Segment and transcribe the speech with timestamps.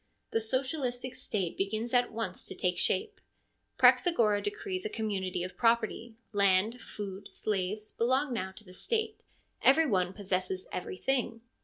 [0.31, 3.21] The socialistic State begins at once to take shape.
[3.77, 9.19] Praxagora decrees a community of property— land, food, slaves, belong now to the State—
[9.71, 11.41] every one possesses everything.